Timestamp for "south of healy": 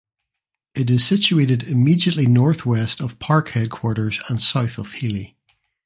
4.41-5.37